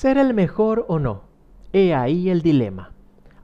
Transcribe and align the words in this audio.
¿Ser 0.00 0.16
el 0.16 0.32
mejor 0.32 0.86
o 0.88 0.98
no? 0.98 1.24
He 1.74 1.92
ahí 1.92 2.30
el 2.30 2.40
dilema. 2.40 2.94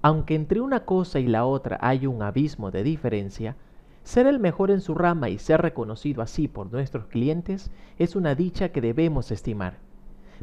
Aunque 0.01 0.35
entre 0.35 0.63
una 0.63 0.87
cosa 0.87 1.21
y 1.21 1.27
la 1.27 1.45
otra 1.45 1.77
hay 1.83 2.07
un 2.07 2.23
abismo 2.23 2.71
de 2.71 2.83
diferencia, 2.83 3.57
ser 4.05 4.27
el 4.27 4.41
mejor 4.41 4.71
en 4.71 4.81
su 4.81 4.95
rama 4.95 5.29
y 5.29 5.37
ser 5.37 5.61
reconocido 5.61 6.23
así 6.23 6.49
por 6.49 6.73
nuestros 6.73 7.09
clientes 7.09 7.71
es 7.99 8.17
una 8.17 8.35
dicha 8.35 8.71
que 8.71 8.81
debemos 8.81 9.31
estimar. 9.33 9.81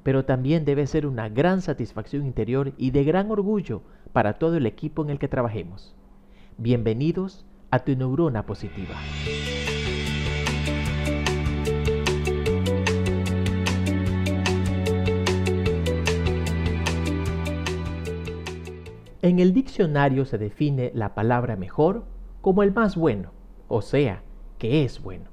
Pero 0.03 0.23
también 0.23 0.65
debe 0.65 0.85
ser 0.85 1.07
una 1.07 1.29
gran 1.29 1.61
satisfacción 1.63 2.27
interior 2.27 2.73
y 2.77 2.91
de 2.91 3.03
gran 3.05 3.31
orgullo 3.31 3.81
para 4.11 4.33
todo 4.33 4.57
el 4.57 4.67
equipo 4.67 5.01
en 5.01 5.09
el 5.09 5.17
que 5.17 5.29
trabajemos. 5.29 5.95
Bienvenidos 6.59 7.43
a 7.71 7.79
tu 7.79 7.95
neurona 7.95 8.45
positiva. 8.45 8.93
En 19.23 19.39
el 19.39 19.53
diccionario 19.53 20.25
se 20.25 20.37
define 20.37 20.91
la 20.93 21.15
palabra 21.15 21.55
mejor 21.55 22.03
como 22.41 22.61
el 22.61 22.73
más 22.73 22.97
bueno, 22.97 23.31
o 23.69 23.81
sea, 23.81 24.21
que 24.57 24.83
es 24.83 25.01
bueno. 25.01 25.29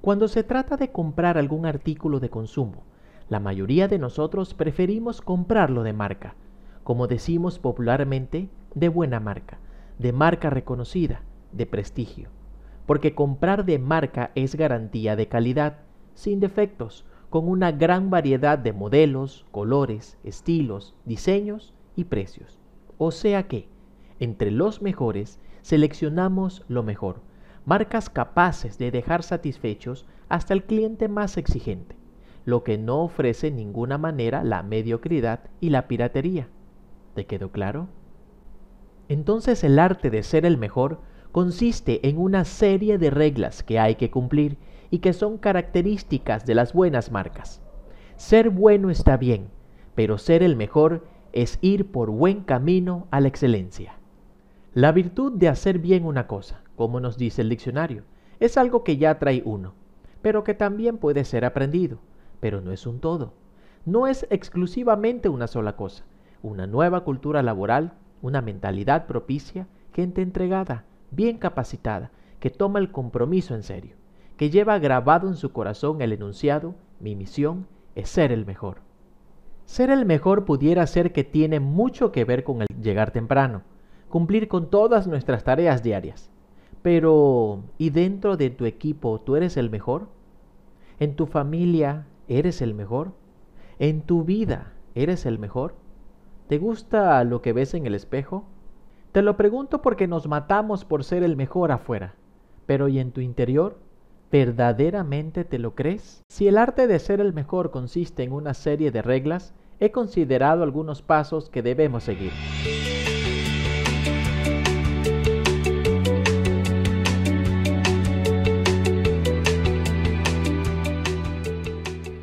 Cuando 0.00 0.28
se 0.28 0.44
trata 0.44 0.76
de 0.76 0.92
comprar 0.92 1.36
algún 1.36 1.66
artículo 1.66 2.20
de 2.20 2.30
consumo, 2.30 2.84
la 3.28 3.40
mayoría 3.40 3.88
de 3.88 3.98
nosotros 3.98 4.54
preferimos 4.54 5.20
comprarlo 5.20 5.82
de 5.82 5.92
marca, 5.92 6.36
como 6.84 7.08
decimos 7.08 7.58
popularmente, 7.58 8.48
de 8.76 8.88
buena 8.88 9.18
marca, 9.18 9.58
de 9.98 10.12
marca 10.12 10.48
reconocida, 10.48 11.22
de 11.50 11.66
prestigio, 11.66 12.28
porque 12.86 13.16
comprar 13.16 13.64
de 13.64 13.80
marca 13.80 14.30
es 14.36 14.54
garantía 14.54 15.16
de 15.16 15.26
calidad, 15.26 15.78
sin 16.14 16.38
defectos, 16.38 17.04
con 17.28 17.48
una 17.48 17.72
gran 17.72 18.08
variedad 18.08 18.56
de 18.56 18.72
modelos, 18.72 19.46
colores, 19.50 20.16
estilos, 20.22 20.94
diseños 21.04 21.74
y 21.96 22.04
precios. 22.04 22.61
O 22.98 23.10
sea 23.10 23.48
que, 23.48 23.68
entre 24.20 24.50
los 24.50 24.82
mejores, 24.82 25.40
seleccionamos 25.62 26.64
lo 26.68 26.82
mejor, 26.82 27.20
marcas 27.64 28.10
capaces 28.10 28.78
de 28.78 28.90
dejar 28.90 29.22
satisfechos 29.22 30.06
hasta 30.28 30.54
el 30.54 30.64
cliente 30.64 31.08
más 31.08 31.36
exigente, 31.36 31.96
lo 32.44 32.64
que 32.64 32.78
no 32.78 33.02
ofrece 33.02 33.48
en 33.48 33.56
ninguna 33.56 33.98
manera 33.98 34.44
la 34.44 34.62
mediocridad 34.62 35.40
y 35.60 35.70
la 35.70 35.88
piratería. 35.88 36.48
¿Te 37.14 37.26
quedó 37.26 37.52
claro? 37.52 37.88
Entonces 39.08 39.62
el 39.64 39.78
arte 39.78 40.10
de 40.10 40.22
ser 40.22 40.46
el 40.46 40.56
mejor 40.56 41.00
consiste 41.32 42.08
en 42.08 42.18
una 42.18 42.44
serie 42.44 42.98
de 42.98 43.10
reglas 43.10 43.62
que 43.62 43.78
hay 43.78 43.96
que 43.96 44.10
cumplir 44.10 44.58
y 44.90 44.98
que 44.98 45.12
son 45.12 45.38
características 45.38 46.44
de 46.46 46.54
las 46.54 46.72
buenas 46.72 47.10
marcas. 47.10 47.62
Ser 48.16 48.50
bueno 48.50 48.90
está 48.90 49.16
bien, 49.16 49.48
pero 49.94 50.18
ser 50.18 50.42
el 50.42 50.56
mejor 50.56 51.04
es 51.32 51.58
ir 51.62 51.90
por 51.90 52.10
buen 52.10 52.42
camino 52.42 53.06
a 53.10 53.20
la 53.20 53.28
excelencia. 53.28 53.94
La 54.74 54.92
virtud 54.92 55.32
de 55.32 55.48
hacer 55.48 55.78
bien 55.78 56.04
una 56.04 56.26
cosa, 56.26 56.62
como 56.76 57.00
nos 57.00 57.16
dice 57.16 57.42
el 57.42 57.48
diccionario, 57.48 58.04
es 58.40 58.56
algo 58.56 58.84
que 58.84 58.96
ya 58.96 59.18
trae 59.18 59.42
uno, 59.44 59.74
pero 60.20 60.44
que 60.44 60.54
también 60.54 60.98
puede 60.98 61.24
ser 61.24 61.44
aprendido, 61.44 61.98
pero 62.40 62.60
no 62.60 62.72
es 62.72 62.86
un 62.86 63.00
todo. 63.00 63.32
No 63.84 64.06
es 64.06 64.26
exclusivamente 64.30 65.28
una 65.28 65.46
sola 65.46 65.76
cosa, 65.76 66.04
una 66.42 66.66
nueva 66.66 67.04
cultura 67.04 67.42
laboral, 67.42 67.94
una 68.20 68.40
mentalidad 68.40 69.06
propicia, 69.06 69.66
gente 69.92 70.22
entregada, 70.22 70.84
bien 71.10 71.38
capacitada, 71.38 72.10
que 72.40 72.50
toma 72.50 72.78
el 72.78 72.92
compromiso 72.92 73.54
en 73.54 73.62
serio, 73.62 73.96
que 74.36 74.50
lleva 74.50 74.78
grabado 74.78 75.28
en 75.28 75.36
su 75.36 75.52
corazón 75.52 76.02
el 76.02 76.12
enunciado, 76.12 76.74
mi 77.00 77.16
misión 77.16 77.66
es 77.94 78.08
ser 78.08 78.32
el 78.32 78.46
mejor. 78.46 78.78
Ser 79.72 79.88
el 79.88 80.04
mejor 80.04 80.44
pudiera 80.44 80.86
ser 80.86 81.14
que 81.14 81.24
tiene 81.24 81.58
mucho 81.58 82.12
que 82.12 82.26
ver 82.26 82.44
con 82.44 82.60
el 82.60 82.66
llegar 82.82 83.10
temprano, 83.10 83.62
cumplir 84.10 84.46
con 84.46 84.68
todas 84.68 85.06
nuestras 85.06 85.44
tareas 85.44 85.82
diarias. 85.82 86.30
Pero, 86.82 87.62
¿y 87.78 87.88
dentro 87.88 88.36
de 88.36 88.50
tu 88.50 88.66
equipo 88.66 89.22
tú 89.22 89.34
eres 89.34 89.56
el 89.56 89.70
mejor? 89.70 90.08
¿En 91.00 91.16
tu 91.16 91.24
familia 91.24 92.04
eres 92.28 92.60
el 92.60 92.74
mejor? 92.74 93.12
¿En 93.78 94.02
tu 94.02 94.24
vida 94.24 94.74
eres 94.94 95.24
el 95.24 95.38
mejor? 95.38 95.74
¿Te 96.48 96.58
gusta 96.58 97.24
lo 97.24 97.40
que 97.40 97.54
ves 97.54 97.72
en 97.72 97.86
el 97.86 97.94
espejo? 97.94 98.44
Te 99.10 99.22
lo 99.22 99.38
pregunto 99.38 99.80
porque 99.80 100.06
nos 100.06 100.28
matamos 100.28 100.84
por 100.84 101.02
ser 101.02 101.22
el 101.22 101.34
mejor 101.34 101.72
afuera. 101.72 102.14
Pero 102.66 102.88
¿y 102.88 102.98
en 102.98 103.10
tu 103.10 103.22
interior? 103.22 103.78
¿Verdaderamente 104.30 105.44
te 105.44 105.58
lo 105.58 105.74
crees? 105.74 106.22
Si 106.28 106.46
el 106.46 106.58
arte 106.58 106.86
de 106.86 106.98
ser 106.98 107.22
el 107.22 107.32
mejor 107.32 107.70
consiste 107.70 108.22
en 108.22 108.32
una 108.32 108.52
serie 108.52 108.90
de 108.90 109.00
reglas, 109.00 109.54
he 109.82 109.90
considerado 109.90 110.62
algunos 110.62 111.02
pasos 111.02 111.48
que 111.48 111.60
debemos 111.60 112.04
seguir. 112.04 112.30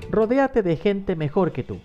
Rodéate 0.10 0.64
de 0.64 0.78
gente 0.78 1.18
mejor 1.18 1.52
que 1.52 1.64
tú. 1.64 1.80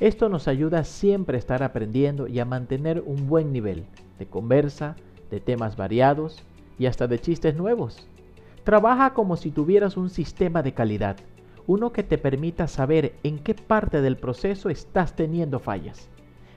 Esto 0.00 0.30
nos 0.30 0.48
ayuda 0.48 0.84
siempre 0.84 1.36
a 1.36 1.38
estar 1.38 1.62
aprendiendo 1.62 2.26
y 2.26 2.38
a 2.38 2.46
mantener 2.46 3.02
un 3.04 3.28
buen 3.28 3.52
nivel 3.52 3.84
de 4.18 4.24
conversa, 4.24 4.96
de 5.30 5.38
temas 5.38 5.76
variados 5.76 6.42
y 6.78 6.86
hasta 6.86 7.06
de 7.08 7.20
chistes 7.20 7.54
nuevos. 7.56 8.08
Trabaja 8.64 9.12
como 9.12 9.36
si 9.36 9.50
tuvieras 9.50 9.98
un 9.98 10.08
sistema 10.08 10.62
de 10.62 10.72
calidad 10.72 11.18
uno 11.66 11.92
que 11.92 12.02
te 12.02 12.18
permita 12.18 12.66
saber 12.66 13.14
en 13.22 13.38
qué 13.38 13.54
parte 13.54 14.02
del 14.02 14.16
proceso 14.16 14.68
estás 14.68 15.16
teniendo 15.16 15.58
fallas. 15.58 16.08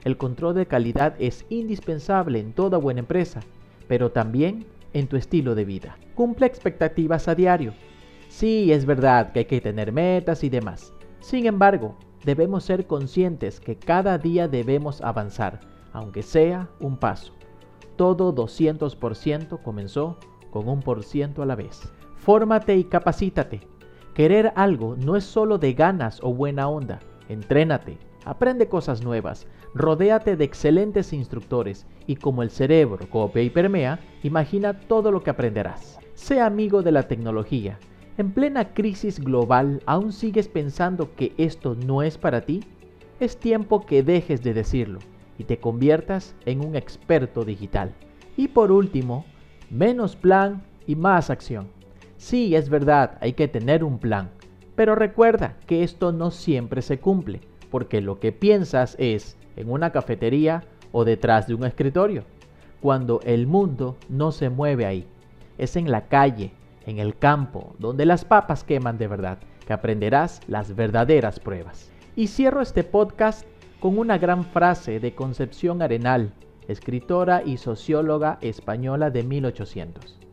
El 0.04 0.16
control 0.16 0.54
de 0.54 0.66
calidad 0.66 1.14
es 1.18 1.46
indispensable 1.48 2.38
en 2.38 2.52
toda 2.52 2.78
buena 2.78 3.00
empresa, 3.00 3.40
pero 3.88 4.12
también 4.12 4.66
en 4.92 5.06
tu 5.06 5.16
estilo 5.16 5.54
de 5.54 5.64
vida. 5.64 5.96
Cumple 6.14 6.46
expectativas 6.46 7.28
a 7.28 7.34
diario. 7.34 7.72
Sí, 8.28 8.72
es 8.72 8.84
verdad 8.84 9.32
que 9.32 9.40
hay 9.40 9.44
que 9.46 9.60
tener 9.60 9.92
metas 9.92 10.44
y 10.44 10.50
demás. 10.50 10.92
Sin 11.20 11.46
embargo, 11.46 11.96
debemos 12.24 12.64
ser 12.64 12.86
conscientes 12.86 13.60
que 13.60 13.76
cada 13.76 14.18
día 14.18 14.46
debemos 14.46 15.00
avanzar, 15.00 15.60
aunque 15.92 16.22
sea 16.22 16.68
un 16.80 16.98
paso. 16.98 17.32
Todo 17.96 18.34
200% 18.34 19.62
comenzó 19.62 20.18
con 20.50 20.68
un 20.68 20.80
por 20.80 21.02
ciento 21.02 21.42
a 21.42 21.46
la 21.46 21.56
vez. 21.56 21.90
Fórmate 22.16 22.76
y 22.76 22.84
capacítate 22.84 23.77
Querer 24.18 24.52
algo 24.56 24.96
no 24.96 25.14
es 25.14 25.22
solo 25.22 25.58
de 25.58 25.74
ganas 25.74 26.18
o 26.24 26.34
buena 26.34 26.68
onda. 26.68 26.98
Entrénate, 27.28 27.98
aprende 28.24 28.66
cosas 28.66 29.04
nuevas, 29.04 29.46
rodéate 29.74 30.34
de 30.34 30.42
excelentes 30.42 31.12
instructores 31.12 31.86
y 32.08 32.16
como 32.16 32.42
el 32.42 32.50
cerebro 32.50 33.08
copia 33.08 33.44
y 33.44 33.50
permea, 33.50 34.00
imagina 34.24 34.80
todo 34.80 35.12
lo 35.12 35.22
que 35.22 35.30
aprenderás. 35.30 36.00
Sé 36.14 36.40
amigo 36.40 36.82
de 36.82 36.90
la 36.90 37.04
tecnología. 37.04 37.78
¿En 38.16 38.32
plena 38.32 38.74
crisis 38.74 39.20
global 39.20 39.84
aún 39.86 40.12
sigues 40.12 40.48
pensando 40.48 41.14
que 41.14 41.32
esto 41.38 41.76
no 41.76 42.02
es 42.02 42.18
para 42.18 42.40
ti? 42.40 42.64
Es 43.20 43.36
tiempo 43.36 43.86
que 43.86 44.02
dejes 44.02 44.42
de 44.42 44.52
decirlo 44.52 44.98
y 45.38 45.44
te 45.44 45.60
conviertas 45.60 46.34
en 46.44 46.66
un 46.66 46.74
experto 46.74 47.44
digital. 47.44 47.94
Y 48.36 48.48
por 48.48 48.72
último, 48.72 49.24
menos 49.70 50.16
plan 50.16 50.64
y 50.88 50.96
más 50.96 51.30
acción. 51.30 51.77
Sí, 52.18 52.56
es 52.56 52.68
verdad, 52.68 53.16
hay 53.20 53.34
que 53.34 53.46
tener 53.46 53.84
un 53.84 54.00
plan, 54.00 54.30
pero 54.74 54.96
recuerda 54.96 55.56
que 55.66 55.84
esto 55.84 56.10
no 56.10 56.32
siempre 56.32 56.82
se 56.82 56.98
cumple, 56.98 57.40
porque 57.70 58.00
lo 58.00 58.18
que 58.18 58.32
piensas 58.32 58.96
es 58.98 59.36
en 59.54 59.70
una 59.70 59.92
cafetería 59.92 60.64
o 60.90 61.04
detrás 61.04 61.46
de 61.46 61.54
un 61.54 61.64
escritorio, 61.64 62.24
cuando 62.80 63.20
el 63.22 63.46
mundo 63.46 63.96
no 64.08 64.32
se 64.32 64.50
mueve 64.50 64.84
ahí. 64.84 65.06
Es 65.58 65.76
en 65.76 65.92
la 65.92 66.08
calle, 66.08 66.50
en 66.86 66.98
el 66.98 67.16
campo, 67.16 67.76
donde 67.78 68.04
las 68.04 68.24
papas 68.24 68.64
queman 68.64 68.98
de 68.98 69.06
verdad, 69.06 69.38
que 69.64 69.72
aprenderás 69.72 70.40
las 70.48 70.74
verdaderas 70.74 71.38
pruebas. 71.38 71.92
Y 72.16 72.26
cierro 72.26 72.62
este 72.62 72.82
podcast 72.82 73.46
con 73.78 73.96
una 73.96 74.18
gran 74.18 74.44
frase 74.44 74.98
de 74.98 75.14
Concepción 75.14 75.82
Arenal, 75.82 76.32
escritora 76.66 77.44
y 77.44 77.58
socióloga 77.58 78.38
española 78.40 79.10
de 79.10 79.22
1800 79.22 80.27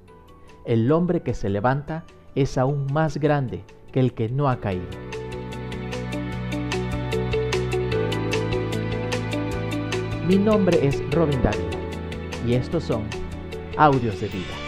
el 0.66 0.92
hombre 0.92 1.22
que 1.22 1.34
se 1.34 1.50
levanta 1.50 2.04
es 2.34 2.58
aún 2.58 2.88
más 2.92 3.18
grande 3.18 3.64
que 3.92 4.00
el 4.00 4.14
que 4.14 4.30
no 4.30 4.50
ha 4.50 4.60
caído. 4.60 4.86
Mi 10.28 10.38
nombre 10.38 10.86
es 10.86 11.04
Robin 11.12 11.42
David 11.44 11.60
y 12.48 12.56
estos 12.56 12.84
son 12.84 13.04
Audios 13.78 14.20
de 14.20 14.28
Vida. 14.28 14.65